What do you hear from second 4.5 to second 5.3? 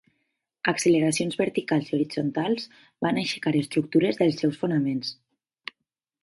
fonaments.